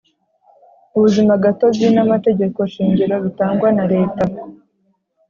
Ubuzima 0.95 1.33
gatozi 1.43 1.85
n’ 1.95 1.97
amategeko 2.05 2.59
shingiro 2.73 3.15
bitangwa 3.25 3.69
na 3.77 3.85
leta. 3.93 4.23